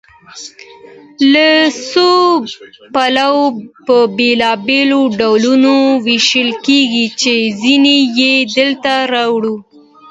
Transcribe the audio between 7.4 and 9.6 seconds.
ځینې یې دلته راوړو.